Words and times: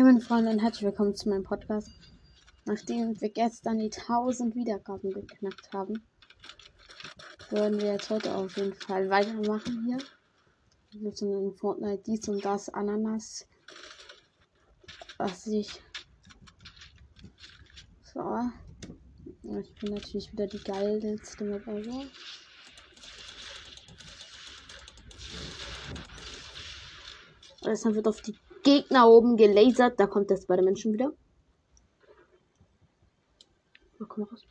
Hey 0.00 0.06
meine 0.06 0.22
Freunde 0.22 0.50
und 0.50 0.60
herzlich 0.60 0.84
willkommen 0.84 1.14
zu 1.14 1.28
meinem 1.28 1.42
Podcast. 1.42 1.90
Nachdem 2.64 3.20
wir 3.20 3.28
gestern 3.28 3.76
die 3.76 3.92
1000 3.92 4.54
Wiedergaben 4.54 5.12
geknackt 5.12 5.70
haben, 5.74 6.02
würden 7.50 7.78
wir 7.78 7.92
jetzt 7.92 8.08
heute 8.08 8.34
auf 8.34 8.56
jeden 8.56 8.72
Fall 8.72 9.10
weitermachen 9.10 9.84
hier. 9.84 9.98
Wir 11.02 11.12
sind 11.12 11.30
in 11.34 11.54
Fortnite 11.54 12.02
dies 12.06 12.26
und 12.30 12.42
das 12.42 12.70
Ananas. 12.70 13.46
Was 15.18 15.46
ich. 15.46 15.68
So. 18.14 18.38
Ich 19.60 19.74
bin 19.74 19.92
natürlich 19.92 20.32
wieder 20.32 20.46
die 20.46 20.64
geilste 20.64 21.44
Map 21.44 21.66
ever. 21.66 22.06
Alles 27.60 27.82
dann 27.82 27.94
wird 27.94 28.08
auf 28.08 28.22
die 28.22 28.34
Gegner 28.62 29.08
oben 29.08 29.36
gelasert. 29.36 29.98
Da 29.98 30.06
kommt 30.06 30.30
das 30.30 30.46
bei 30.46 30.56
den 30.56 30.64
Menschen 30.64 30.92
wieder. 30.92 31.12
Oh, 34.00 34.06
komm 34.06 34.24
raus. 34.24 34.46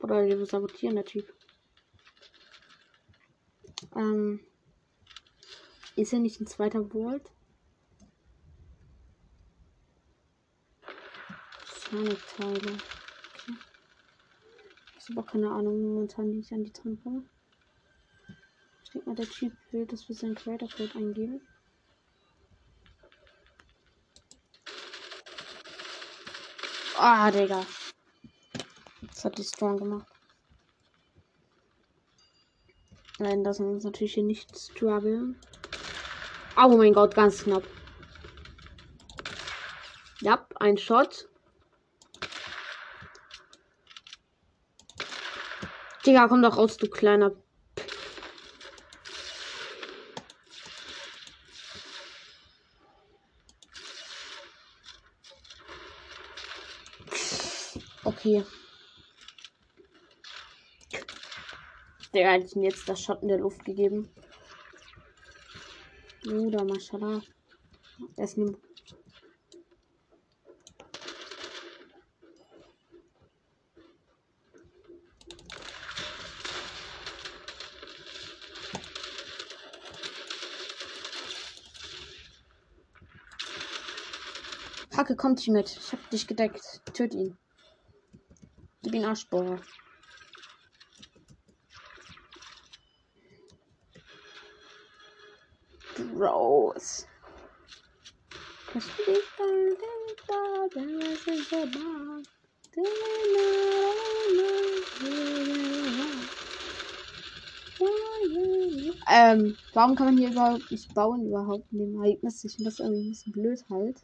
Oder 0.00 0.26
wir 0.26 0.46
sabotieren 0.46 0.96
der 0.96 1.04
Typ. 1.04 1.32
Ähm, 3.96 4.40
ist 5.96 6.12
er 6.12 6.18
nicht 6.18 6.40
ein 6.40 6.46
zweiter 6.46 6.84
Vault? 6.90 7.30
Teile. 11.90 12.56
Okay. 12.56 13.54
Ich 14.98 15.08
habe 15.08 15.20
auch 15.20 15.26
keine 15.26 15.50
Ahnung 15.50 15.82
momentan, 15.82 16.32
wie 16.32 16.38
ich 16.38 16.52
an 16.52 16.62
die 16.62 16.72
dran 16.72 17.02
komme. 17.02 17.24
Ich 18.84 18.90
denke 18.90 19.08
mal, 19.08 19.16
der 19.16 19.28
Typ 19.28 19.52
will, 19.72 19.86
dass 19.86 20.08
wir 20.08 20.14
seinen 20.14 20.36
Creator 20.36 20.68
Code 20.68 20.94
eingeben. 20.94 21.40
Ah, 27.02 27.30
Digga. 27.30 27.64
Das 29.08 29.24
hat 29.24 29.38
die 29.38 29.42
Strong 29.42 29.78
gemacht. 29.78 30.06
Nein, 33.18 33.42
das 33.42 33.58
ist 33.58 33.84
natürlich 33.84 34.12
hier 34.12 34.22
nicht 34.22 34.54
struggle. 34.54 35.34
Oh 36.58 36.76
mein 36.76 36.92
Gott, 36.92 37.14
ganz 37.14 37.44
knapp. 37.44 37.62
Ja, 40.20 40.46
ein 40.56 40.76
Shot. 40.76 41.26
Digga, 46.04 46.28
komm 46.28 46.42
doch 46.42 46.58
raus, 46.58 46.76
du 46.76 46.86
kleiner. 46.86 47.32
Okay. 58.38 58.44
Der 62.14 62.32
hat 62.32 62.54
ihm 62.54 62.62
jetzt 62.62 62.88
das 62.88 63.00
Shot 63.00 63.22
in 63.22 63.28
der 63.28 63.38
Luft 63.38 63.64
gegeben. 63.64 64.08
Bruder, 66.22 66.64
Maschallah. 66.64 67.22
Ist 68.16 68.38
eine 68.38 68.56
Hacke, 84.96 85.16
kommt 85.16 85.40
hier 85.40 85.54
mit. 85.54 85.70
Ich 85.70 85.92
hab 85.92 86.10
dich 86.10 86.26
gedeckt. 86.26 86.82
Töt 86.92 87.14
ihn. 87.14 87.36
Gib 88.90 89.02
ihn 89.02 89.04
Arschbohrer. 89.04 89.60
Gross. 95.94 97.06
Ähm, 109.08 109.56
warum 109.72 109.94
kann 109.94 110.06
man 110.06 110.18
hier 110.18 110.30
überhaupt 110.30 110.68
nicht 110.68 110.92
bauen 110.94 111.28
überhaupt 111.28 111.70
in 111.70 111.78
dem 111.78 111.94
Ereignis? 111.94 112.42
Ich 112.42 112.56
finde 112.56 112.70
das 112.70 112.80
irgendwie 112.80 113.06
ein 113.06 113.10
bisschen 113.10 113.32
blöd 113.32 113.64
halt. 113.70 114.00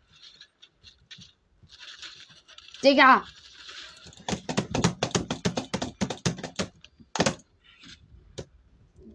Digga! 2.85 3.25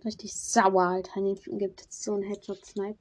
Richtig 0.03 0.34
sauer, 0.34 0.81
Alter. 0.81 1.17
In 1.17 1.35
den 1.35 1.57
gibt 1.59 1.81
es 1.81 2.03
so 2.03 2.13
einen 2.13 2.23
Headshot-Snipe. 2.23 3.00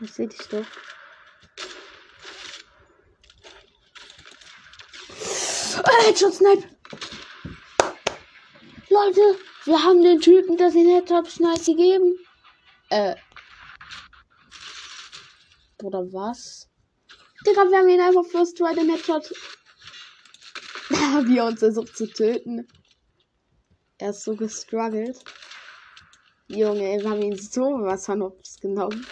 Ich 0.00 0.12
seh 0.12 0.26
dich 0.26 0.46
doch. 0.48 0.64
Ah, 5.84 6.02
Headshot-Snipe! 6.06 6.68
Leute, 8.88 9.38
wir 9.64 9.82
haben 9.82 10.02
den 10.02 10.20
Typen 10.20 10.56
das 10.56 10.72
den 10.72 10.88
Headshot-Snipe 10.88 11.64
gegeben. 11.64 12.18
Äh, 12.90 13.16
oder 15.82 16.00
was? 16.12 16.68
Digga, 17.46 17.68
wir 17.70 17.78
haben 17.78 17.88
ihn 17.88 18.00
einfach 18.00 18.24
First 18.24 18.56
Try 18.56 18.74
den 18.74 18.88
Headshot. 18.88 19.30
Wie 21.26 21.38
er 21.38 21.46
uns 21.46 21.60
versucht 21.60 21.96
zu 21.96 22.06
töten. 22.06 22.66
Er 23.98 24.10
ist 24.10 24.24
so 24.24 24.34
gestruggelt. 24.34 25.22
Junge, 26.48 27.00
wir 27.00 27.10
haben 27.10 27.22
ihn 27.22 27.36
so 27.36 27.62
was 27.80 28.06
von 28.06 28.22
Ops 28.22 28.60
genommen. 28.60 29.06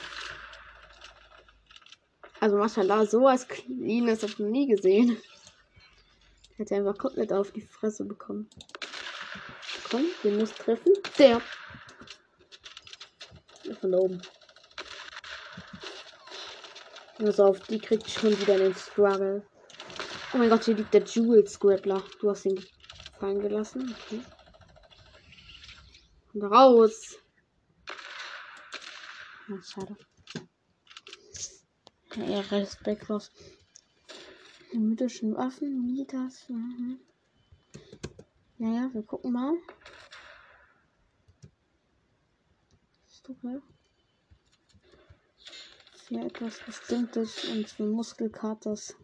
Also 2.41 2.57
Mashallah, 2.57 3.07
sowas 3.07 3.47
Cleanes 3.47 4.23
habe 4.23 4.33
noch 4.43 4.51
nie 4.51 4.67
gesehen. 4.67 5.17
Hätte 6.57 6.77
einfach 6.77 6.99
komplett 6.99 7.33
auf 7.33 7.51
die 7.53 7.63
Fresse 7.63 8.05
bekommen. 8.05 8.49
Komm, 9.91 10.07
den 10.25 10.39
muss 10.39 10.53
treffen. 10.53 10.93
Der. 11.19 11.41
Von 13.81 13.95
oben. 13.95 14.23
Also 17.19 17.45
auf 17.45 17.61
die 17.61 17.79
kriegt 17.79 18.11
schon 18.11 18.39
wieder 18.41 18.59
den 18.59 18.75
Struggle. 18.75 19.47
Oh 20.33 20.39
mein 20.39 20.49
Gott, 20.49 20.65
hier 20.65 20.75
liegt 20.75 20.95
der 20.95 21.05
Jewel 21.05 21.47
Scribbler. 21.47 22.03
Du 22.21 22.31
hast 22.31 22.47
ihn 22.47 22.65
fallen 23.19 23.41
gelassen. 23.41 23.95
Okay. 24.07 24.21
Und 26.33 26.43
raus. 26.45 27.19
Ja, 29.49 29.63
schade. 29.63 29.97
Ja, 32.17 32.41
respektlos. 32.41 33.31
Mythischen 34.73 35.37
Waffen, 35.37 35.87
Mieters. 35.87 36.49
Mhm. 36.49 36.99
Naja, 38.59 38.91
wir 38.93 39.03
gucken 39.03 39.33
mal. 39.33 39.55
Ist 43.09 43.29
okay 43.29 43.61
hier 46.13 46.27
etwas 46.27 46.59
Bestimmtes 46.67 47.45
und 47.47 47.69
für 47.69 47.85
Muskelkaters. 47.85 48.95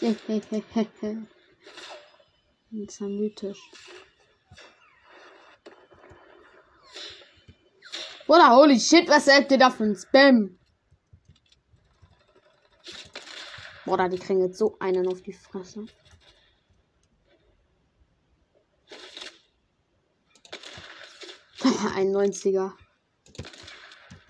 Ja 2.70 3.06
mythisch. 3.06 3.70
Oder 8.26 8.56
holy 8.56 8.78
shit, 8.78 9.08
was 9.08 9.24
sagt 9.24 9.50
ihr 9.50 9.58
da 9.58 9.70
für 9.70 9.84
ein 9.84 9.96
Spam? 9.96 10.58
Oder 13.86 14.08
die 14.08 14.18
kriegen 14.18 14.40
jetzt 14.40 14.58
so 14.58 14.76
einen 14.78 15.08
auf 15.08 15.20
die 15.20 15.32
Fresse. 15.32 15.86
ein 21.96 22.14
90er. 22.14 22.72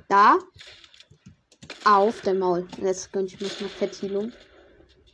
Da. 0.09 0.39
Auf 1.85 2.23
der 2.23 2.35
Maul. 2.35 2.67
Jetzt 2.79 3.12
gönn 3.12 3.27
ich 3.27 3.39
mir 3.39 3.49
noch 3.49 3.71
Vertilung. 3.71 4.33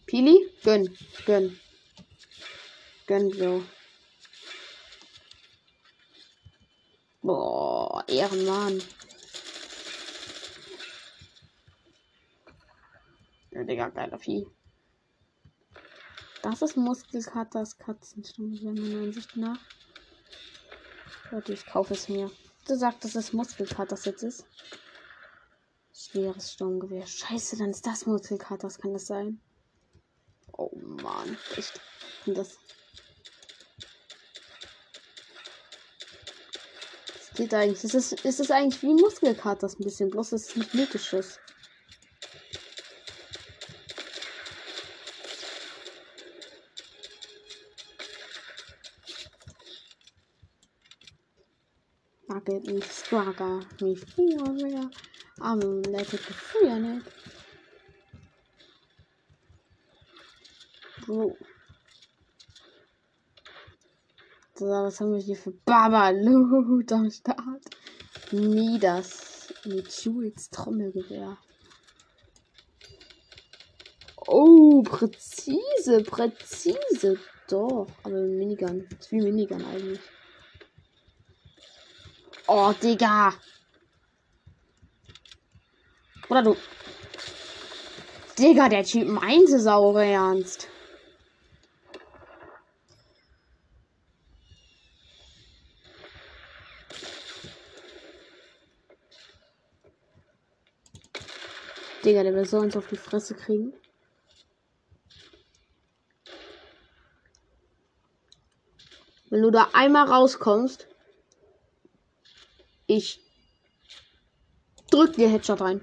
Pili, 0.07 0.49
gönn, 0.63 0.97
gönn. 1.27 1.59
Gönn 3.07 3.33
so. 3.33 3.65
Boah, 7.23 8.05
Ehrenmann. 8.07 8.81
Ja, 13.51 13.65
Digga, 13.65 13.89
geiler 13.89 14.19
Vieh. 14.19 14.47
Das 16.43 16.63
ist 16.63 16.77
Muskelkaters 16.77 17.77
Katzenstimme, 17.77 18.61
meiner 18.63 19.03
Ansicht 19.03 19.37
nach. 19.37 19.59
Warte, 21.33 21.53
ich 21.53 21.67
kaufe 21.67 21.95
es 21.95 22.09
mir. 22.09 22.31
Du 22.69 22.77
sagst, 22.77 23.05
dass 23.05 23.17
es 23.17 23.33
Muskelkater 23.33 23.99
jetzt 24.05 24.23
ist. 24.23 24.47
Schweres 25.93 26.53
Sturmgewehr. 26.53 27.07
Scheiße, 27.07 27.57
dann 27.57 27.71
ist 27.71 27.85
das 27.87 28.07
Muskelkater. 28.07 28.69
Was 28.69 28.79
kann 28.79 28.93
das 28.93 29.07
sein? 29.07 29.41
Oh 30.59 30.71
Mann, 30.77 31.37
echt. 31.57 31.81
Und 32.25 32.37
das. 32.39 32.59
Das 37.13 37.31
geht 37.35 37.53
eigentlich. 37.53 37.85
Es 37.85 37.95
ist, 37.95 38.25
ist 38.25 38.41
es 38.41 38.51
eigentlich 38.51 38.83
wie 38.83 38.95
Muskelkater 38.95 39.69
ein 39.69 39.85
bisschen. 39.85 40.11
Bloß 40.11 40.33
es 40.33 40.49
ist 40.49 40.57
nicht 40.57 40.75
mythisches. 40.75 41.39
Nugget 52.29 52.67
me 52.67 52.81
swagger 52.83 53.61
me 53.81 53.95
feel 53.95 54.91
I'm 55.41 55.83
let 55.93 56.13
it 56.15 56.21
free 56.21 56.71
on 56.71 56.85
it. 56.85 57.16
Bro. 61.07 61.37
So, 64.57 64.67
was 64.67 65.01
haben 65.01 65.13
wir 65.13 65.21
hier 65.21 65.37
für 65.37 65.53
Babalut 65.53 66.91
am 66.91 67.11
Start? 67.11 67.63
Midas 68.33 69.53
mit 69.65 69.89
Jules 70.03 70.51
Trommelgewehr. 70.51 71.39
Oh, 74.27 74.83
präzise, 74.83 76.03
präzise. 76.03 77.21
Doch, 77.49 77.87
aber 78.03 78.23
Minigun. 78.23 78.89
Das 78.91 79.01
ist 79.07 79.13
wie 79.13 79.21
Minigun 79.21 79.65
eigentlich. 79.65 80.01
Oh, 82.49 82.73
Digga. 82.83 83.33
Oder 86.29 86.43
du. 86.43 86.57
Digga, 88.37 88.69
der 88.69 88.83
Typ 88.83 89.07
meinte 89.07 89.55
es 89.55 89.67
auch 89.69 89.97
ernst. 89.97 90.69
Digga, 102.07 102.23
der 102.23 102.35
will 102.37 102.47
so 102.47 102.59
uns 102.59 102.77
auf 102.77 102.87
die 102.87 102.97
Fresse 102.97 103.35
kriegen. 103.35 103.73
Wenn 109.29 109.43
du 109.43 109.51
da 109.51 109.71
einmal 109.73 110.07
rauskommst, 110.07 110.87
ich 112.87 113.21
drück 114.89 115.15
dir 115.15 115.29
Headshot 115.29 115.61
rein. 115.61 115.81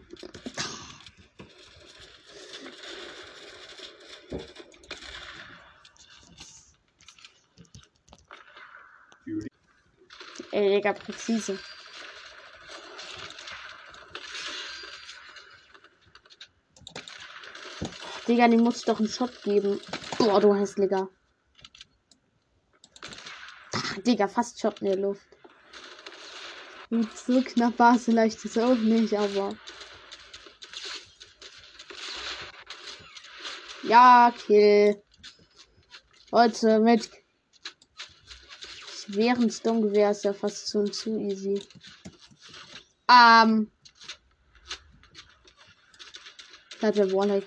Ey, 10.51 10.69
Digga, 10.69 10.93
präzise. 10.93 11.59
Digga, 18.27 18.47
die 18.47 18.57
muss 18.57 18.79
ich 18.79 18.85
doch 18.85 18.99
einen 18.99 19.09
Shot 19.09 19.43
geben. 19.43 19.81
Boah, 20.17 20.39
du 20.39 20.55
hässlicher. 20.55 21.09
Digga, 24.05 24.27
fast 24.27 24.59
Shot 24.59 24.81
in 24.81 24.87
der 24.87 24.97
Luft. 24.97 25.27
Und 26.89 27.09
so 27.17 27.41
knapp 27.41 27.77
war 27.79 27.95
es 27.95 28.05
vielleicht 28.05 28.43
jetzt 28.43 28.57
auch 28.59 28.75
nicht, 28.75 29.13
aber. 29.13 29.55
Ja, 33.83 34.33
Kill. 34.45 35.03
Leute, 36.31 36.79
mit 36.79 37.09
schweren 38.95 39.51
Sturmgewehr 39.51 40.11
ist 40.11 40.23
ja 40.23 40.33
fast 40.33 40.67
zu, 40.67 40.85
zu 40.85 41.19
easy. 41.19 41.61
Ähm. 43.09 43.69
Bleibt 46.79 46.97
der 46.97 47.11
Warlock. 47.11 47.43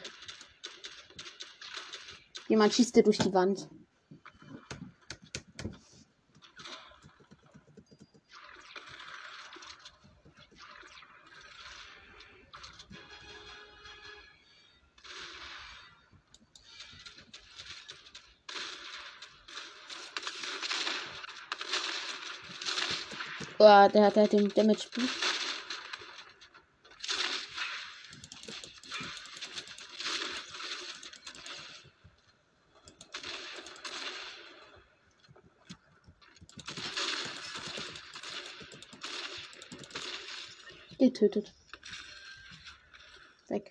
Jemand 2.49 2.73
schießt 2.73 2.95
dir 2.95 3.03
durch 3.03 3.19
die 3.19 3.33
Wand. 3.35 3.69
Oh, 23.59 23.89
der 23.89 24.05
hat 24.05 24.17
halt 24.17 24.33
den 24.33 24.53
Damage 24.55 24.89
Boost. 24.95 25.26
Getötet. 41.19 41.55
Weg. 43.49 43.71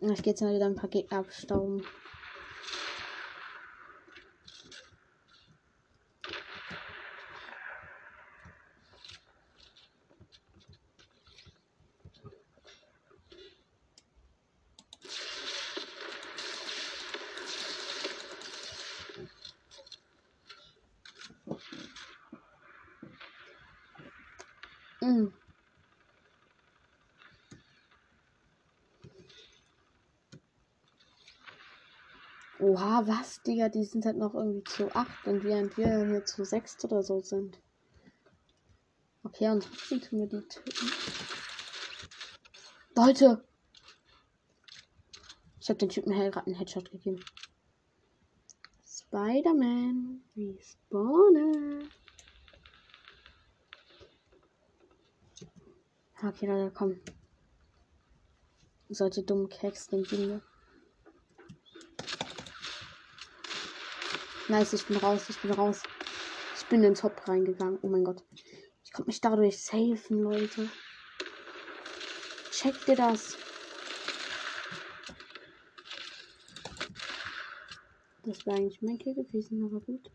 Ich 0.00 0.22
gehe 0.22 0.32
jetzt 0.32 0.40
mal 0.40 0.54
wieder 0.54 0.64
ein 0.64 0.76
paar 0.76 0.88
Gegner 0.88 1.18
abstauben. 1.18 1.84
Mm. 25.08 25.32
Oha, 32.60 33.06
was, 33.06 33.40
Digga? 33.42 33.70
Die 33.70 33.84
sind 33.84 34.04
halt 34.04 34.18
noch 34.18 34.34
irgendwie 34.34 34.64
zu 34.64 34.94
8 34.94 35.26
und 35.28 35.44
während 35.44 35.78
wir 35.78 36.04
hier 36.04 36.26
zu 36.26 36.44
6 36.44 36.84
oder 36.84 37.02
so 37.02 37.20
sind. 37.20 37.58
Okay, 39.22 39.48
und 39.48 39.62
trotzdem 39.62 40.02
tun 40.02 40.18
wir 40.18 40.26
die 40.26 40.46
töten. 40.46 40.90
Leute! 42.94 43.42
Ich 45.60 45.70
habe 45.70 45.78
den 45.78 45.88
Typen 45.88 46.12
gerade 46.12 46.46
einen 46.46 46.56
Headshot 46.56 46.90
gegeben. 46.90 47.24
Spider-Man, 48.84 50.22
respawne. 50.36 51.88
Okay, 56.20 56.46
Leute, 56.46 56.72
komm. 56.74 57.00
Solche 58.88 59.22
dummen 59.22 59.48
Keks, 59.48 59.86
den 59.86 60.02
geben 60.02 60.28
wir. 60.28 60.42
Nice, 64.48 64.72
ich 64.72 64.84
bin 64.86 64.96
raus, 64.96 65.26
ich 65.28 65.38
bin 65.38 65.52
raus. 65.52 65.82
Ich 66.56 66.66
bin 66.66 66.82
ins 66.82 67.02
Top 67.02 67.28
reingegangen. 67.28 67.78
Oh 67.82 67.88
mein 67.88 68.02
Gott. 68.02 68.24
Ich 68.84 68.92
konnte 68.92 69.10
mich 69.10 69.20
dadurch 69.20 69.62
safen, 69.62 70.22
Leute. 70.22 70.68
Checkt 72.50 72.88
ihr 72.88 72.96
das? 72.96 73.36
Das 78.24 78.44
war 78.44 78.54
eigentlich 78.54 78.82
mein 78.82 78.98
Kill 78.98 79.14
gewesen, 79.14 79.64
aber 79.64 79.80
gut. 79.80 80.10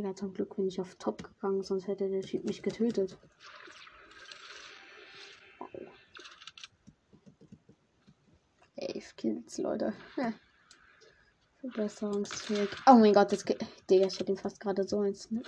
Digga, 0.00 0.16
zum 0.16 0.32
Glück 0.32 0.56
bin 0.56 0.66
ich 0.66 0.80
auf 0.80 0.94
Top 0.94 1.22
gegangen, 1.22 1.62
sonst 1.62 1.86
hätte 1.86 2.08
der 2.08 2.22
Typ 2.22 2.44
mich 2.44 2.62
getötet. 2.62 3.18
Elf 8.76 9.14
Kills, 9.16 9.58
Leute. 9.58 9.92
Ja. 10.16 10.32
Verbesserungsfähig. 11.60 12.70
Oh 12.86 12.94
mein 12.94 13.12
Gott, 13.12 13.30
das 13.30 13.44
geht. 13.44 13.60
Digga, 13.90 14.06
ich 14.06 14.18
hätte 14.18 14.32
ihn 14.32 14.38
fast 14.38 14.58
gerade 14.58 14.88
so 14.88 15.02
ins. 15.02 15.30
Ne? 15.30 15.42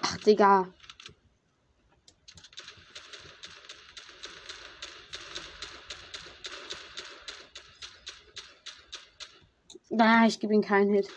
Ach, 0.00 0.16
Digga. 0.24 0.72
Na, 9.90 10.26
ich 10.26 10.38
gebe 10.38 10.52
ihm 10.52 10.62
keinen 10.62 10.92
Hit. 10.92 11.08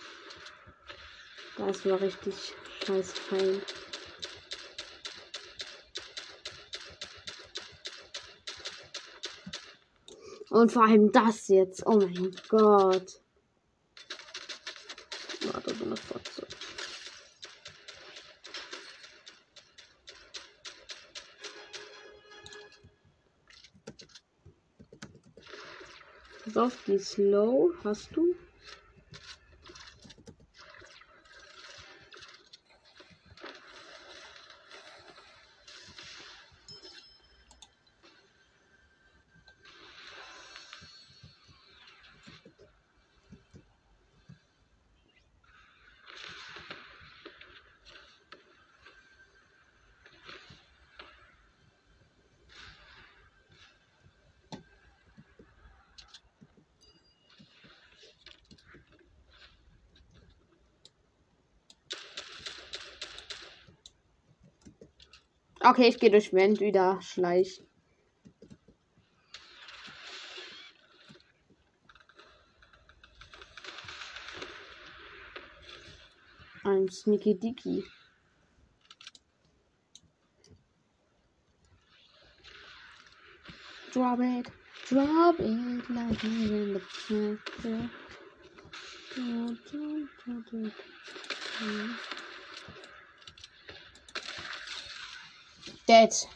Das 1.58 1.86
war 1.86 2.00
richtig 2.00 2.54
scheiß 2.86 3.12
fein. 3.12 3.62
Und 10.50 10.72
vor 10.72 10.84
allem 10.84 11.12
das 11.12 11.48
jetzt. 11.50 11.86
Oh 11.86 11.98
mein 11.98 12.36
Gott. 12.48 13.22
Warte, 15.52 15.76
so 15.76 15.86
eine 15.86 15.98
Fotze. 15.98 16.48
Pass 26.44 26.58
auf, 26.58 26.78
die 26.86 27.00
Slow 27.00 27.74
hast 27.84 28.16
du. 28.16 28.36
Okay, 65.72 65.88
ich 65.88 66.00
gehe 66.02 66.12
durch 66.12 66.34
Wend 66.34 66.60
wieder 66.60 67.02
schleichen. 67.02 67.66
Ein 76.66 76.90
Sneaky 76.90 77.36
Dicky. 77.36 77.86
Drop 83.94 84.20
it, 84.20 84.52
drop 84.90 85.40
it 85.40 85.88
like 85.88 86.22
in 86.22 86.74
the 86.74 86.82
chapter. 87.08 87.90
Dead. 95.92 96.28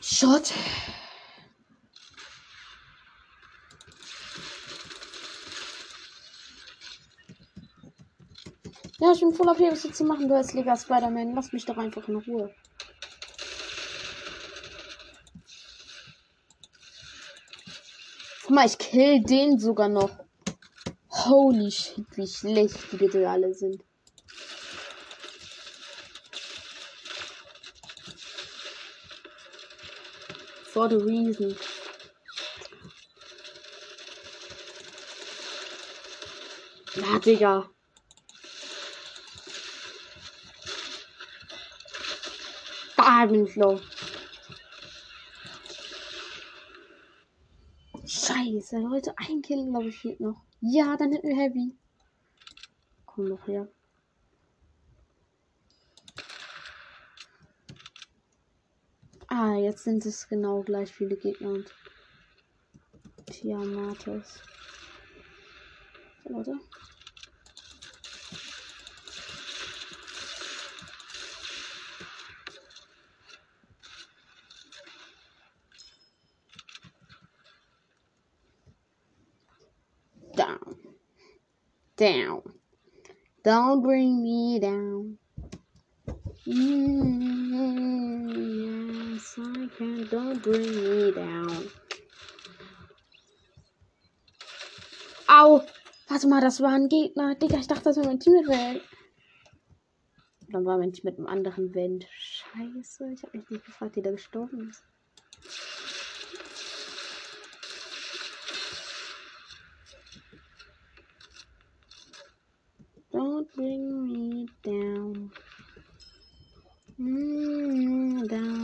Shot. 0.00 0.54
Ja, 9.00 9.12
ich 9.12 9.20
bin 9.20 9.34
voll 9.34 9.50
auf 9.50 9.60
was 9.60 9.82
zu 9.82 10.04
machen, 10.04 10.28
du 10.28 10.34
als 10.34 10.54
Liga 10.54 10.78
Spider-Man. 10.78 11.34
Lass 11.34 11.52
mich 11.52 11.66
doch 11.66 11.76
einfach 11.76 12.08
in 12.08 12.16
Ruhe. 12.16 12.54
Guck 18.44 18.50
mal, 18.50 18.64
ich 18.64 18.78
kill 18.78 19.22
den 19.24 19.58
sogar 19.58 19.90
noch. 19.90 20.24
Holy 21.10 21.70
shit, 21.70 22.06
wie 22.16 22.26
schlecht 22.26 22.92
die 22.92 22.96
bitte 22.96 23.28
alle 23.28 23.52
sind. 23.52 23.84
For 30.72 30.88
the 30.88 30.98
reason. 30.98 31.54
Na, 36.96 37.18
Digga. 37.18 37.68
Da 42.96 43.26
bin 43.26 43.44
ich 43.44 43.56
low. 43.56 43.78
Scheiße, 48.06 48.78
Leute, 48.78 49.12
ein 49.18 49.42
Kill, 49.42 49.66
glaube 49.66 49.88
ich, 49.88 49.98
fehlt 49.98 50.20
noch. 50.20 50.40
Ja, 50.62 50.96
dann 50.96 51.12
hätten 51.12 51.28
wir 51.28 51.36
Heavy. 51.36 51.76
Komm 53.04 53.28
noch 53.28 53.46
her. 53.46 53.68
Ah, 59.52 59.58
jetzt 59.58 59.84
sind 59.84 60.06
es 60.06 60.28
genau 60.28 60.62
gleich 60.62 60.94
viele 60.94 61.14
Gegner 61.14 61.50
und 61.50 61.74
Tiamates. 63.28 64.42
So, 66.24 66.30
Leute. 66.30 66.58
Down. 80.34 80.78
Down. 81.98 82.42
Don't 83.44 83.82
bring 83.82 84.22
me 84.22 84.58
down. 84.58 85.18
Mm, 86.46 87.52
yes, 88.64 88.81
I 89.38 89.68
can. 89.78 90.06
Don't 90.10 90.42
bring 90.42 90.60
me 90.60 91.12
down. 91.12 91.68
Au! 95.26 95.62
Warte 96.08 96.28
mal, 96.28 96.42
das 96.42 96.60
war 96.60 96.74
ein 96.74 96.88
Gegner. 96.88 97.34
Digga, 97.36 97.58
ich 97.58 97.66
dachte, 97.66 97.84
das 97.84 97.96
war 97.96 98.04
mein 98.04 98.20
Teammate. 98.20 98.82
Dann 100.48 100.66
war 100.66 100.76
mein 100.76 100.92
Team 100.92 101.04
mit 101.04 101.16
einem 101.16 101.26
anderen 101.26 101.74
Vent. 101.74 102.06
Scheiße, 102.18 103.10
ich 103.12 103.22
habe 103.22 103.38
mich 103.38 103.48
nicht 103.48 103.64
gefragt, 103.64 103.96
wie 103.96 104.02
der 104.02 104.12
gestorben 104.12 104.68
ist. 104.68 104.84
Don't 113.10 113.46
bring 113.54 114.12
me 114.12 114.46
down. 114.62 115.32
Mm, 116.98 118.26
down. 118.28 118.61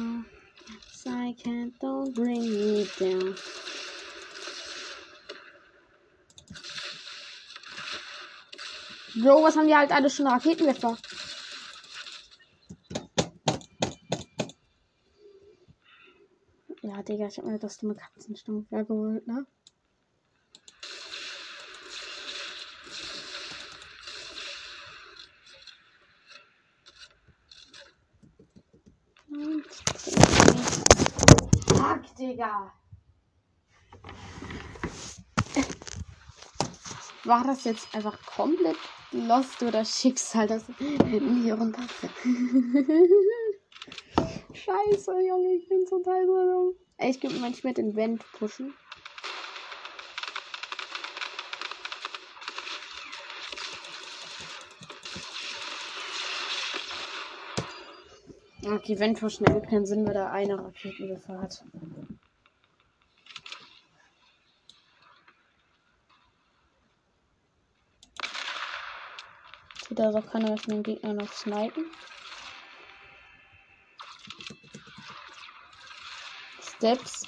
I 1.28 1.35
can't. 1.35 1.78
Don't 1.78 2.14
bring 2.14 2.40
me 2.40 2.88
down. 2.99 3.35
Bro, 9.23 9.42
was 9.42 9.56
haben 9.56 9.66
die 9.66 9.76
halt 9.76 9.92
alle 9.92 10.08
schon 10.08 10.26
Raketenwerfer? 10.26 10.97
Ja, 16.80 17.02
Digga, 17.02 17.26
ich 17.26 17.37
hab 17.37 17.44
mir 17.44 17.58
das 17.58 17.76
dumme 17.76 17.94
Katzenstumpf 17.94 18.70
geholt, 18.70 19.26
ne? 19.26 19.47
Fuck, 31.99 32.14
Digga. 32.17 32.73
War 37.25 37.45
das 37.45 37.64
jetzt 37.64 37.95
einfach 37.95 38.19
komplett 38.25 38.76
Lost 39.11 39.62
oder 39.62 39.85
Schicksal, 39.85 40.47
dass 40.47 40.67
hinten 40.78 41.43
hier 41.43 41.55
runter. 41.55 41.83
Scheiße, 44.55 45.12
Junge, 45.26 45.55
ich 45.55 45.69
bin 45.69 45.85
total 45.87 46.26
so. 46.26 46.76
Ey, 46.99 47.11
ich 47.11 47.21
könnte 47.21 47.40
manchmal 47.40 47.75
den 47.75 47.97
Vent 47.97 48.25
pushen. 48.33 48.75
Okay, 58.70 58.98
Vent 58.98 59.18
pushen 59.18 59.46
ergibt 59.46 59.70
keinen 59.70 59.87
Sinn, 59.87 60.06
weil 60.06 60.14
da 60.14 60.30
eine 60.30 60.58
Raketenwürfe 60.58 61.40
hat. 61.40 61.64
sieht 69.98 70.06
also 70.06 70.18
auch 70.18 70.30
keiner 70.30 70.56
von 70.56 70.75
den 70.75 70.82
Gegnern 70.82 71.16
noch 71.16 71.32
snipen. 71.32 71.84
Steps. 76.60 77.26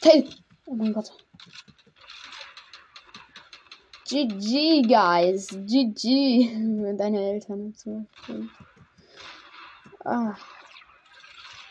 Tail! 0.00 0.28
Oh 0.66 0.74
mein 0.74 0.92
Gott. 0.92 1.27
GG, 4.08 4.88
guys. 4.88 5.48
GG. 5.48 6.96
Deine 6.96 7.20
Eltern 7.20 7.74
zum 7.74 8.06
Beispiel. 8.06 8.48
Ah. 10.02 10.34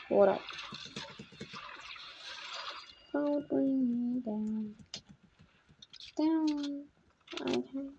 Oder. 0.09 0.39
Don't 3.11 3.47
bring 3.49 4.13
me 4.13 4.21
down. 4.21 4.75
Down. 6.15 6.85
Okay. 7.41 7.89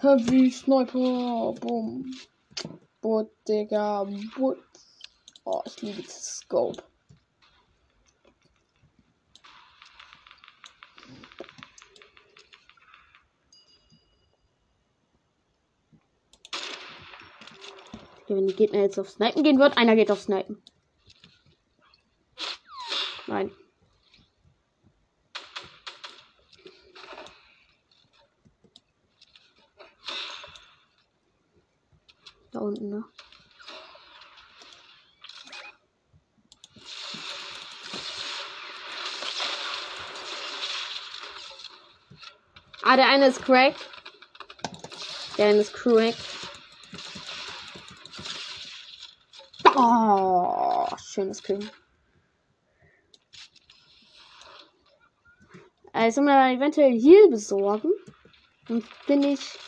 Heavy 0.00 0.50
Sniper. 0.50 1.52
Boom. 1.60 2.10
Boot, 3.02 3.30
Digga. 3.46 4.06
Boot. 4.36 4.58
Oh, 5.44 5.62
ich 5.66 5.82
liebe 5.82 6.02
das 6.02 6.38
Scope. 6.38 6.82
Wenn 18.36 18.46
die 18.46 18.56
Gegner 18.56 18.80
jetzt 18.80 18.98
auf 18.98 19.10
Snipen 19.10 19.42
gehen 19.42 19.58
wird, 19.58 19.76
einer 19.76 19.96
geht 19.96 20.10
auf 20.10 20.20
Snipen. 20.20 20.62
Nein. 23.26 23.52
Da 32.52 32.60
unten, 32.60 32.88
ne? 32.88 33.04
Ah, 42.82 42.96
der 42.96 43.08
eine 43.08 43.26
ist 43.26 43.42
crack. 43.42 43.74
Der 45.36 45.48
eine 45.48 45.58
ist 45.58 45.74
crack. 45.74 46.14
Oh, 49.76 50.88
schönes 51.18 51.42
Kill. 51.42 51.58
Also 55.92 56.22
mal 56.22 56.54
eventuell 56.54 56.92
Heal 56.92 57.28
besorgen. 57.28 57.90
Dann 58.68 58.84
bin 59.08 59.24
ich 59.24 59.58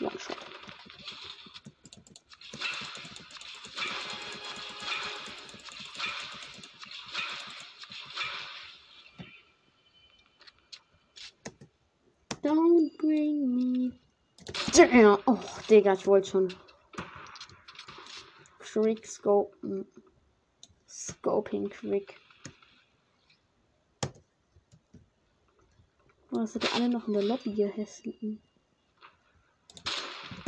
One-Shot. 0.00 0.36
Don't 12.42 12.98
bring 12.98 13.54
me. 13.54 13.92
Oh, 15.26 15.38
Digga, 15.70 15.94
ich 15.94 16.06
wollte 16.06 16.28
schon. 16.28 16.54
Quick 18.72 19.06
Scope. 19.06 19.54
Scoping 20.88 21.68
Quick. 21.68 22.16
Oh, 26.30 26.46
sind 26.46 26.74
alle 26.74 26.88
noch 26.88 27.06
in 27.06 27.12
der 27.12 27.22
Lobby, 27.22 27.50
ihr 27.50 27.68
Hässlichen. 27.68 28.40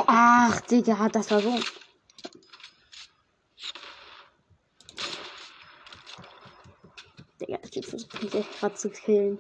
Ach, 0.06 0.58
Digga, 0.62 1.08
das 1.10 1.30
war 1.30 1.40
so. 1.42 1.60
Digga, 7.40 7.58
das 7.58 7.70
Typ 7.70 7.84
versucht 7.84 8.22
mich 8.22 8.34
echt 8.34 8.58
gerade 8.58 8.74
zu 8.74 8.88
killen. 8.88 9.38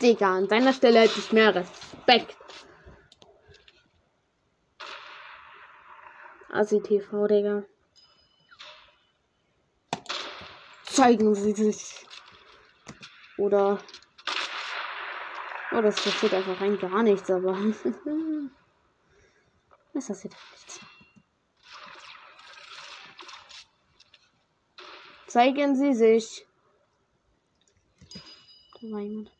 Digga, 0.00 0.36
an 0.36 0.46
deiner 0.46 0.72
Stelle 0.72 1.00
hätte 1.00 1.18
ich 1.18 1.32
mehr 1.32 1.52
Respekt. 1.52 2.43
Asi 6.54 6.80
TV, 6.80 7.26
Digga. 7.26 7.64
Zeigen 10.84 11.34
Sie 11.34 11.50
sich. 11.50 12.06
Oder. 13.36 13.80
Oh, 15.72 15.80
das 15.80 16.00
passiert 16.00 16.32
einfach 16.32 16.60
rein 16.60 16.78
gar 16.78 17.02
nichts, 17.02 17.28
aber. 17.28 17.54
das 19.94 20.06
passiert 20.06 20.36
nichts. 20.52 20.78
Zeigen 25.26 25.74
Sie 25.74 25.92
sich. 25.92 26.46
Da 28.80 28.92
war 28.92 29.00
jemand. 29.00 29.32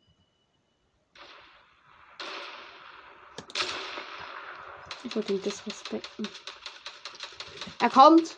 Ich 5.05 5.15
wollte 5.15 5.33
ihn 5.33 5.43
disrespekten. 5.43 6.29
Er 7.85 7.91
kommt. 7.91 8.35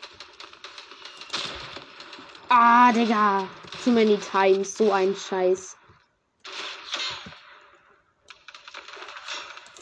Ah, 2.49 2.91
Digga. 2.91 3.47
Too 3.81 3.91
many 3.91 4.17
times. 4.17 4.75
So 4.75 4.91
ein 4.91 5.15
Scheiß. 5.15 5.77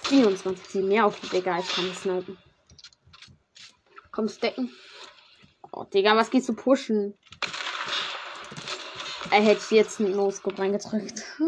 24 0.04 0.67
7 0.67 0.88
mehr 0.88 1.08
auf 1.08 1.19
die 1.19 1.30
Digga. 1.30 1.58
Ich 1.58 1.67
kann 1.67 1.89
es 1.89 2.01
snipen. 2.04 2.38
Komm, 4.12 4.30
stecken. 4.30 4.71
Oh, 5.71 5.84
Digga, 5.84 6.15
was 6.15 6.30
gehst 6.30 6.47
du 6.47 6.54
pushen? 6.54 7.17
Er 9.32 9.41
hätte 9.41 9.73
jetzt 9.73 9.99
einen 9.99 10.15
No-Scope 10.15 10.60
reingedrückt. 10.60 11.23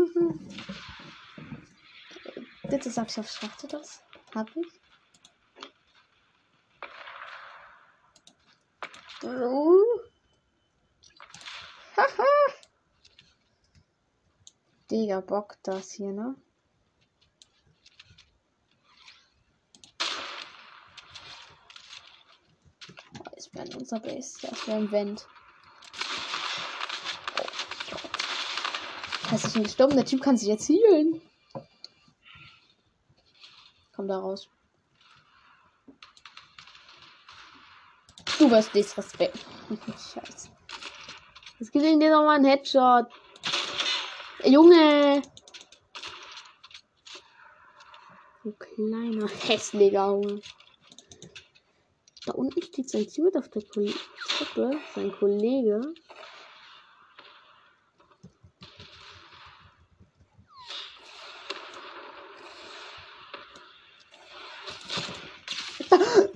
Bitte 2.67 2.89
sag 2.89 3.12
ich 3.12 3.19
auf 3.19 3.30
Schwarte 3.30 3.67
das. 3.67 4.01
Hab 4.34 4.49
ich? 4.56 4.77
So. 9.28 9.84
Haha. 11.98 12.26
Digga, 14.90 15.20
Bock 15.20 15.58
das 15.63 15.92
hier, 15.92 16.13
ne? 16.13 16.36
Das 23.36 23.54
wäre 23.54 23.78
unser 23.78 24.00
Base. 24.00 24.38
Das 24.42 24.66
wäre 24.66 24.78
ein 24.78 24.92
Vent. 24.92 25.28
Hast 29.30 29.46
du 29.46 29.50
schon 29.50 29.63
gestorben? 29.63 29.96
Der 29.98 30.06
Typ 30.06 30.22
kann 30.22 30.38
sich 30.38 30.48
jetzt 30.48 30.70
healen. 30.70 31.22
Komm 33.94 34.08
da 34.08 34.20
raus. 34.20 34.48
Du 38.38 38.52
wirst 38.52 38.73
Disrespekt. 38.73 39.39
Scheiße. 39.88 40.50
Jetzt 41.60 41.71
gibt 41.71 41.86
ihm 41.86 42.00
dir 42.00 42.12
noch 42.12 42.23
mal 42.23 42.36
einen 42.36 42.45
Headshot. 42.45 43.08
Junge. 44.43 45.23
Du 48.43 48.52
kleiner 48.54 49.28
hässlicher 49.28 50.08
Junge. 50.08 50.41
Da 52.26 52.34
unten 52.34 52.62
steht 52.62 52.89
sein 52.89 53.08
Teammate 53.08 53.39
auf 53.39 53.50
der 53.50 53.63
Treppe. 53.67 54.80
Sein 54.93 55.12
Kollege. 55.13 55.82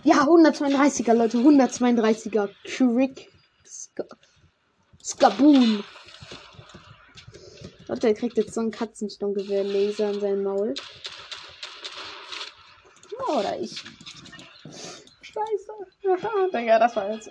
Ja, 0.04 0.24
132er, 0.24 1.14
Leute. 1.14 1.38
132er. 1.38 2.50
Crick. 2.64 3.32
Sk 3.66 4.04
Skaboon. 5.04 5.84
Leute, 7.88 8.02
der 8.02 8.14
kriegt 8.14 8.38
jetzt 8.38 8.54
so 8.54 8.62
ein 8.62 8.72
Katzensturmgewehr-Laser 8.72 10.12
in 10.12 10.22
sein 10.22 10.44
Maul. 10.44 10.74
Oh, 13.28 13.40
oder 13.40 13.60
ich. 13.60 13.84
Scheiße. 15.22 16.52
Digga, 16.54 16.80
das 16.80 16.96
war 16.96 17.12
jetzt. 17.12 17.30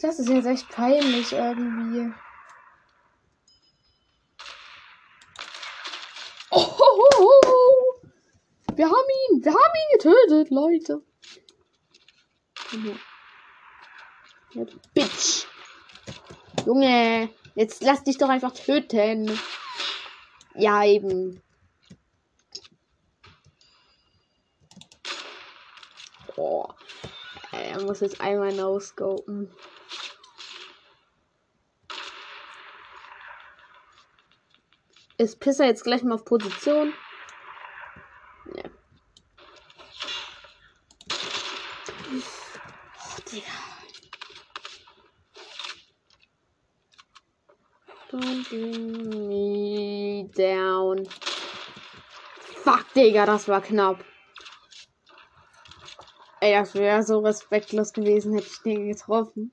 Das 0.00 0.18
ist 0.18 0.28
jetzt 0.28 0.46
echt 0.46 0.68
peinlich 0.68 1.32
irgendwie. 1.32 2.12
Wir 8.76 8.86
haben 8.86 9.08
ihn. 9.30 9.44
Wir 9.44 9.52
haben 9.52 9.74
ihn 9.74 9.98
getötet, 9.98 10.50
Leute. 10.50 11.02
Bitch. 14.94 15.46
Junge, 16.66 17.30
jetzt 17.54 17.82
lass 17.82 18.02
dich 18.04 18.18
doch 18.18 18.28
einfach 18.28 18.52
töten. 18.52 19.38
Ja, 20.54 20.84
eben. 20.84 21.40
Oh. 26.36 26.66
Er 27.52 27.82
muss 27.82 28.00
jetzt 28.00 28.20
einmal 28.20 28.52
no-scopen. 28.52 29.52
Ist 35.16 35.38
Pisser 35.38 35.66
jetzt 35.66 35.84
gleich 35.84 36.02
mal 36.02 36.16
auf 36.16 36.24
Position? 36.24 36.92
Ja. 38.56 38.64
Oh, 42.98 43.20
Digga. 43.30 43.46
Don't 48.10 48.48
bring 48.48 49.28
me 49.28 50.28
down. 50.36 51.06
Fuck, 52.64 52.83
Digga, 52.94 53.26
das 53.26 53.48
war 53.48 53.60
knapp. 53.60 54.04
Ey, 56.40 56.52
das 56.52 56.74
wäre 56.74 57.02
so 57.02 57.20
respektlos 57.20 57.92
gewesen, 57.92 58.34
hätte 58.34 58.46
ich 58.46 58.62
den 58.62 58.86
getroffen. 58.86 59.52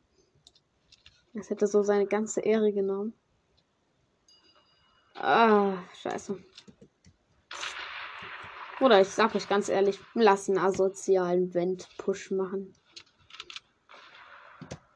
Das 1.34 1.50
hätte 1.50 1.66
so 1.66 1.82
seine 1.82 2.06
ganze 2.06 2.42
Ehre 2.42 2.72
genommen. 2.72 3.14
Ah, 5.16 5.78
scheiße. 6.02 6.38
Oder 8.82 9.02
ich 9.02 9.10
sag 9.10 9.34
euch 9.36 9.48
ganz 9.48 9.70
ehrlich, 9.70 10.00
lass 10.14 10.50
einen 10.50 10.58
asozialen 10.58 11.54
Vent-Push 11.54 12.32
machen. 12.32 12.76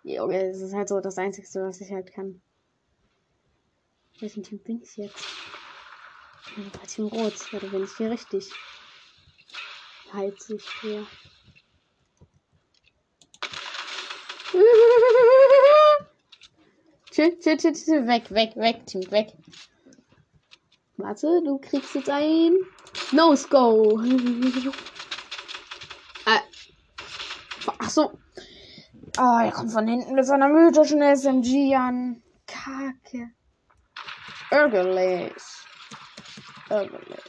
Junge, 0.03 0.49
das 0.49 0.61
ist 0.61 0.73
halt 0.73 0.89
so 0.89 0.99
das 0.99 1.17
Einzige, 1.17 1.47
was 1.61 1.81
ich 1.81 1.91
halt 1.91 2.11
kann. 2.11 2.41
Welchen 4.19 4.43
Team 4.43 4.59
bin 4.59 4.81
ich 4.81 4.97
jetzt? 4.97 5.44
Bei 6.55 6.85
Team 6.87 7.07
Rot, 7.07 7.33
oder 7.51 7.67
bin 7.67 7.83
ich 7.83 7.97
hier 7.97 8.09
richtig? 8.11 8.49
Halt 10.13 10.41
sich 10.41 10.63
hier. 10.81 11.05
Chill, 17.11 17.37
chill, 17.39 17.57
chill, 17.57 17.73
chill, 17.73 18.07
weg, 18.07 18.29
weg, 18.31 18.55
weg, 18.55 18.85
Team, 18.85 19.09
weg. 19.11 19.33
Warte, 20.97 21.41
du 21.43 21.57
kriegst 21.59 21.95
jetzt 21.95 22.09
ein 22.09 22.57
No-Sco. 23.11 24.01
äh. 26.25 26.39
Ach 27.79 27.89
so. 27.89 28.11
Oh, 29.17 29.39
er 29.41 29.51
kommt 29.51 29.71
von 29.71 29.87
hinten 29.87 30.15
mit 30.15 30.25
seiner 30.25 30.49
mythischen 30.49 31.01
SMG 31.01 31.75
an. 31.75 32.21
Kacke. 32.47 33.31
Ärgerlich. 34.51 35.54
Ärgerlich. 36.75 37.23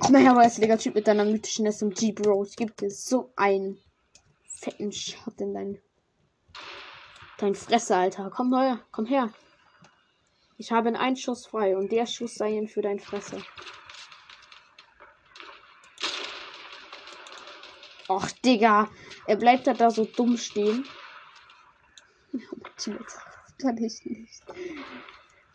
Komm 0.00 0.16
her, 0.16 0.34
weißliger 0.34 0.78
Typ 0.78 0.96
mit 0.96 1.06
deiner 1.06 1.24
mythischen 1.24 1.66
SMG, 1.66 2.12
Bro. 2.12 2.44
Ich 2.44 2.56
gebe 2.56 2.72
dir 2.72 2.90
so 2.90 3.32
einen 3.36 3.78
fetten 4.44 4.90
Shot 4.90 5.40
in 5.40 5.54
dein, 5.54 5.78
dein 7.38 7.54
Fresse, 7.54 7.96
Alter. 7.96 8.30
Komm 8.34 8.52
her, 8.58 8.80
komm 8.90 9.06
her. 9.06 9.32
Ich 10.58 10.72
habe 10.72 10.98
einen 10.98 11.16
Schuss 11.16 11.46
frei 11.46 11.76
und 11.76 11.92
der 11.92 12.06
Schuss 12.06 12.34
sei 12.34 12.66
für 12.66 12.82
dein 12.82 12.98
Fresse. 12.98 13.40
Och, 18.08 18.28
Digga. 18.44 18.90
Er 19.28 19.36
bleibt 19.36 19.68
da, 19.68 19.74
da 19.74 19.90
so 19.92 20.04
dumm 20.04 20.36
stehen. 20.36 20.84
kann 23.62 23.76
ich 23.78 24.04
nicht. 24.04 24.42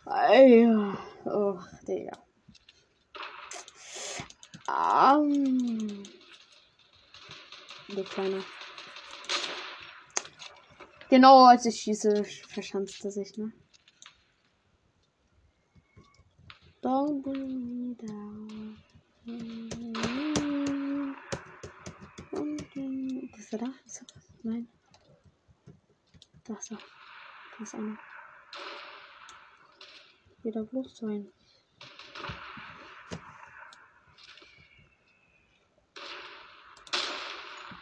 Och, 0.06 1.64
Digga. 1.86 2.16
Um. 4.68 6.04
Du 7.88 8.04
kleiner. 8.04 8.44
Genau 11.08 11.46
als 11.46 11.66
ich 11.66 11.80
schieße, 11.80 12.24
verschanzte 12.24 13.10
sich, 13.10 13.36
ne? 13.36 13.52
Don't 16.82 17.22
bring 17.22 17.88
me 17.88 17.96
down. 17.96 18.76
Er? 22.74 23.36
Ist 23.38 23.52
er 23.52 23.58
da? 23.58 23.72
Nein. 24.42 24.68
Da 26.44 26.54
ist 26.54 26.70
er. 26.70 26.78
Da 27.58 27.64
ist 27.64 27.74
einer. 27.74 27.98
Wieder 30.46 30.62
bloß 30.62 30.98
sein. 30.98 31.26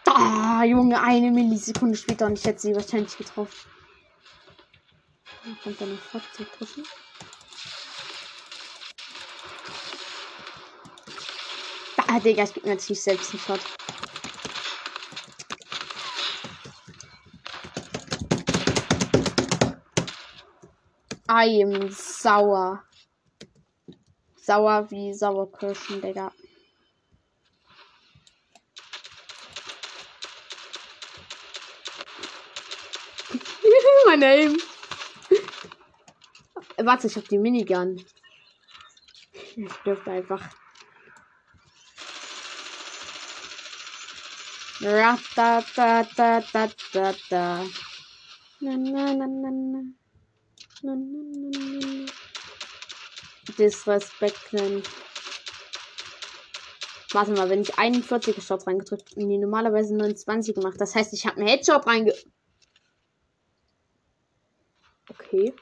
Ah, 0.07 0.65
Junge, 0.65 0.99
eine 1.03 1.31
Millisekunde 1.31 1.95
später 1.95 2.25
und 2.25 2.39
ich 2.39 2.45
hätte 2.47 2.61
sie 2.61 2.75
wahrscheinlich 2.75 3.19
getroffen. 3.19 3.69
Dann 5.45 5.59
kommt 5.63 5.79
er 5.83 5.89
noch 5.89 6.33
zu 6.33 6.45
pushen. 6.45 6.85
Ah, 11.99 12.19
Digga, 12.19 12.45
ich 12.45 12.55
gebe 12.55 12.67
mir 12.67 12.73
jetzt 12.73 12.89
nicht 12.89 13.03
selbst 13.03 13.31
einen 13.33 13.41
Shot. 13.41 13.61
I 21.29 21.63
am 21.63 21.91
sauer. 22.25 22.83
Sauer 24.37 24.91
wie 24.91 25.13
Sauerkirschen, 25.13 26.01
Digga. 26.01 26.33
My 34.07 34.17
name. 34.17 34.57
Warte, 36.79 37.09
ich 37.09 37.17
hab 37.17 37.29
die 37.29 37.39
Minigun. 37.39 38.05
Ich 39.57 39.73
dürfte 39.85 40.11
einfach. 40.11 40.41
Ratatatatata. 44.81 47.67
Na, 48.61 48.77
na, 48.77 49.15
na, 49.15 49.27
na, 49.27 49.51
na. 49.51 49.83
Na, 50.83 50.95
na, 50.95 50.97
na, 51.23 51.51
na. 51.53 51.64
Disrespekten. 53.57 54.83
Warte 57.13 57.33
mal, 57.33 57.49
wenn 57.49 57.63
ich 57.63 57.79
41 57.79 58.43
Shots 58.43 58.67
reingedrückt 58.67 59.17
und 59.17 59.29
die 59.29 59.39
normalerweise 59.39 59.95
29 59.97 60.55
gemacht. 60.55 60.81
Das 60.81 60.95
heißt, 60.95 61.13
ich 61.13 61.27
habe 61.27 61.37
einen 61.37 61.47
Headshot 61.47 61.87
reinge. 61.87 62.13
Okay. 65.09 65.55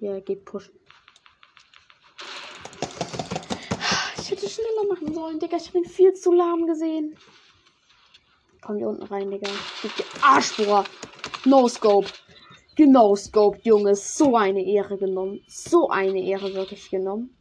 Ja, 0.00 0.20
geht 0.20 0.44
pushen. 0.44 0.74
Ich 4.18 4.30
hätte 4.30 4.48
schneller 4.48 4.86
machen 4.88 5.12
sollen, 5.12 5.38
Digga. 5.38 5.58
Ich 5.58 5.68
habe 5.68 5.78
ihn 5.78 5.84
viel 5.84 6.14
zu 6.14 6.32
lahm 6.32 6.66
gesehen. 6.66 7.16
Komm 8.62 8.78
hier 8.78 8.88
unten 8.88 9.02
rein, 9.02 9.30
Digga. 9.30 9.50
Gib 9.82 9.94
dir 9.96 10.04
Arschbohr. 10.22 10.84
No 11.44 11.68
Scope. 11.68 12.08
Genau, 12.76 13.14
Scope, 13.14 13.60
Junge. 13.62 13.94
So 13.94 14.36
eine 14.36 14.64
Ehre 14.64 14.98
genommen. 14.98 15.40
So 15.46 15.88
eine 15.88 16.20
Ehre 16.20 16.54
wirklich 16.54 16.90
genommen. 16.90 17.36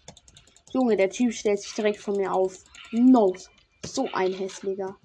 Junge, 0.72 0.96
der 0.96 1.10
Typ 1.10 1.34
stellt 1.34 1.60
sich 1.60 1.74
direkt 1.74 2.00
von 2.00 2.16
mir 2.16 2.34
auf. 2.34 2.64
No. 2.92 3.34
So 3.86 4.08
ein 4.14 4.34
hässlicher. 4.34 4.98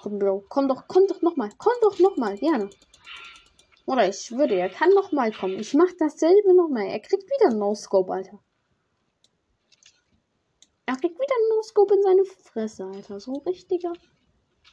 Komm, 0.00 0.18
Bro. 0.18 0.44
Komm 0.48 0.68
doch, 0.68 0.84
komm 0.88 1.06
doch 1.06 1.22
nochmal. 1.22 1.50
Komm 1.58 1.74
doch 1.80 1.98
nochmal. 2.00 2.36
Gerne. 2.36 2.70
Oder 3.86 4.08
ich 4.08 4.30
würde, 4.32 4.56
er 4.56 4.68
kann 4.68 4.90
nochmal 4.90 5.32
kommen. 5.32 5.58
Ich 5.58 5.74
mach 5.74 5.90
dasselbe 5.98 6.54
nochmal. 6.54 6.86
Er 6.86 7.00
kriegt 7.00 7.24
wieder 7.24 7.50
einen 7.50 7.58
No-Scope, 7.58 8.12
Alter. 8.12 8.38
Er 10.86 10.96
kriegt 10.96 11.18
wieder 11.18 11.34
einen 11.36 11.48
No-Scope 11.56 11.94
in 11.94 12.02
seine 12.02 12.24
Fresse, 12.24 12.84
Alter. 12.84 13.20
So 13.20 13.34
richtiger. 13.46 13.92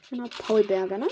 Schöner 0.01 0.29
Paulberger, 0.29 0.97
ne? 0.97 1.07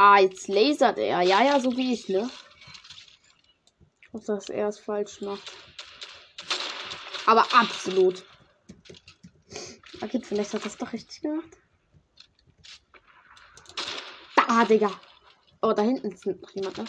Ah, 0.00 0.20
jetzt 0.20 0.46
lasert 0.46 0.98
er. 0.98 1.22
Ja, 1.22 1.42
ja, 1.42 1.58
so 1.58 1.76
wie 1.76 1.92
ich, 1.92 2.08
ne? 2.08 2.30
Hoffe, 4.12 4.26
dass 4.26 4.48
er 4.48 4.68
es 4.68 4.78
falsch 4.78 5.20
macht. 5.22 5.52
Aber 7.26 7.44
absolut. 7.52 8.22
Okay, 10.00 10.20
vielleicht 10.22 10.54
hat 10.54 10.64
das 10.64 10.76
doch 10.76 10.92
richtig 10.92 11.20
gemacht. 11.20 11.48
Da, 14.36 14.64
Digga. 14.64 14.90
Oh, 15.60 15.72
da 15.72 15.82
hinten 15.82 16.12
ist 16.12 16.24
noch 16.24 16.50
jemand, 16.52 16.78
ne? 16.78 16.84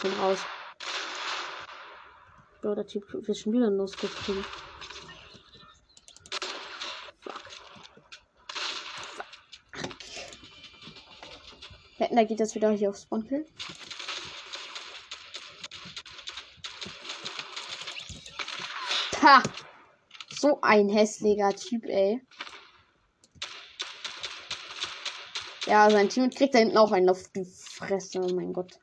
Komm 0.00 0.12
raus. 0.20 0.38
Bro, 2.62 2.74
der 2.76 2.86
Typ 2.86 3.04
wird 3.12 3.36
schon 3.36 3.52
wieder 3.52 3.70
losgekriegt. 3.70 4.48
Da 12.14 12.22
geht 12.22 12.38
das 12.38 12.54
wieder 12.54 12.70
hier 12.70 12.90
auf 12.90 12.96
Spawnkill. 12.96 13.44
Ha! 19.20 19.42
So 20.30 20.60
ein 20.60 20.88
hässlicher 20.88 21.50
Typ, 21.56 21.84
ey. 21.86 22.20
Ja, 25.66 25.90
sein 25.90 26.08
Team 26.08 26.30
kriegt 26.30 26.54
da 26.54 26.60
hinten 26.60 26.76
auch 26.76 26.92
einen 26.92 27.08
auf 27.08 27.26
die 27.34 27.46
Fresse. 27.46 28.20
Oh 28.20 28.32
mein 28.32 28.52
Gott. 28.52 28.78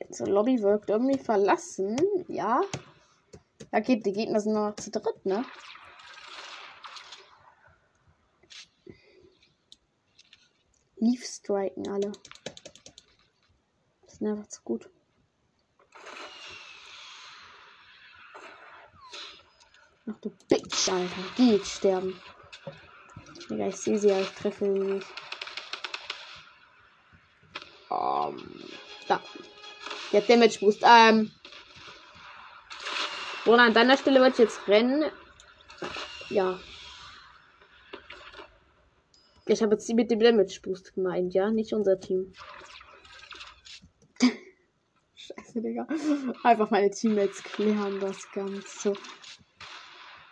Jetzt 0.00 0.20
Lobby 0.20 0.60
wirkt 0.60 0.90
irgendwie 0.90 1.18
verlassen. 1.18 1.96
Ja. 2.28 2.60
Ja, 3.72 3.80
geht, 3.80 4.04
die 4.04 4.12
Gegner 4.12 4.40
sind 4.40 4.52
noch 4.52 4.76
zu 4.76 4.90
dritt, 4.90 5.24
ne? 5.24 5.46
Leaf 11.06 11.24
striken 11.24 11.88
alle. 11.88 12.10
Das 14.02 14.14
ist 14.14 14.22
einfach 14.22 14.48
zu 14.48 14.60
gut. 14.62 14.90
Ach 20.08 20.20
du 20.20 20.30
Bitch, 20.48 20.88
Alter. 20.88 21.08
Die 21.38 21.52
jetzt 21.52 21.70
sterben. 21.70 22.20
Digga, 23.48 23.68
ich 23.68 23.76
sehe 23.76 23.98
sie, 23.98 24.10
aber 24.10 24.22
ich 24.22 24.30
treffe 24.30 24.64
sie 24.64 24.80
nicht. 24.80 25.06
Um, 27.88 28.38
ähm, 28.38 28.70
da. 29.06 29.22
Der 30.12 30.22
Damage 30.22 30.58
Boost. 30.58 30.82
Ähm. 30.84 31.30
Oder 33.44 33.62
an 33.62 33.74
deiner 33.74 33.96
Stelle 33.96 34.18
würde 34.18 34.32
ich 34.32 34.38
jetzt 34.38 34.66
rennen. 34.66 35.04
Ja. 36.30 36.58
Ich 39.48 39.62
habe 39.62 39.74
jetzt 39.74 39.88
mit 39.94 40.10
dem 40.10 40.18
Damage 40.18 40.60
Boost 40.60 40.94
gemeint, 40.94 41.32
ja? 41.32 41.50
Nicht 41.52 41.72
unser 41.72 42.00
Team. 42.00 42.32
Scheiße, 45.14 45.62
Digga. 45.62 45.86
Einfach 46.42 46.70
meine 46.70 46.90
Teammates 46.90 47.44
klären 47.44 48.00
das 48.00 48.30
Ganze. 48.32 48.94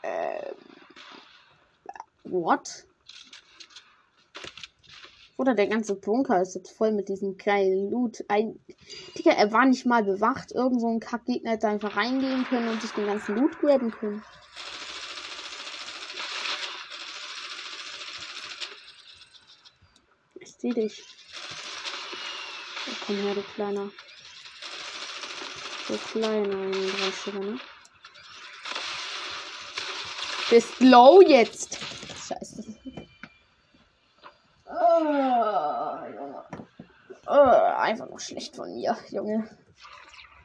Ähm. 0.03 0.55
What? 2.25 2.87
Oder 5.37 5.55
der 5.55 5.69
ganze 5.69 5.95
Bunker 5.95 6.43
ist 6.43 6.57
jetzt 6.57 6.77
voll 6.77 6.91
mit 6.91 7.09
diesem 7.09 7.37
geilen 7.37 7.91
Loot. 7.91 8.25
Ein, 8.27 8.59
Digga, 9.17 9.31
er 9.33 9.53
war 9.53 9.65
nicht 9.65 9.87
mal 9.87 10.03
bewacht. 10.03 10.51
Irgend 10.51 10.81
so 10.81 10.89
ein 10.89 11.01
Kackgegner 11.01 11.53
hätte 11.53 11.69
einfach 11.69 11.97
reingehen 11.97 12.45
können 12.45 12.69
und 12.69 12.83
sich 12.83 12.91
den 12.93 13.07
ganzen 13.07 13.37
Loot 13.37 13.59
graben 13.61 13.93
können. 13.93 14.23
Sieh 20.65 20.73
dich. 20.73 21.05
Oh, 22.89 22.95
komm 23.05 23.17
her, 23.17 23.35
du 23.35 23.43
kleiner. 23.43 23.91
So 25.87 25.99
kleiner 25.99 26.57
31er, 26.73 27.39
ne? 27.39 27.61
Bist 30.49 30.81
low 30.81 31.21
jetzt. 31.21 31.77
Scheiße. 32.27 32.65
Oh, 34.65 35.99
Junge. 36.17 36.45
Oh, 37.27 37.75
einfach 37.77 38.09
nur 38.09 38.21
schlecht 38.21 38.57
von 38.57 38.75
mir, 38.75 38.97
Junge. 39.11 39.47